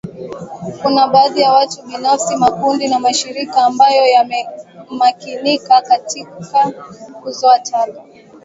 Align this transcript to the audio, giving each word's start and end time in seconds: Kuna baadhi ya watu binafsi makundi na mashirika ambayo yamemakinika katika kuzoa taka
Kuna 0.81 1.07
baadhi 1.07 1.41
ya 1.41 1.51
watu 1.51 1.83
binafsi 1.87 2.35
makundi 2.35 2.87
na 2.87 2.99
mashirika 2.99 3.65
ambayo 3.65 4.01
yamemakinika 4.05 5.81
katika 5.81 6.71
kuzoa 7.21 7.59
taka 7.59 8.03